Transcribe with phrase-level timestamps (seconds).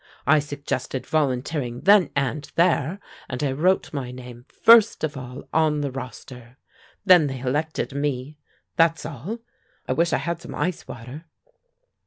[0.25, 5.81] I suggested volunteering then and there, and I wrote my name first of all on
[5.81, 6.57] the roster.
[7.05, 8.39] Then they elected me
[8.77, 9.41] that's all.
[9.87, 11.25] I wish I had some ice water!"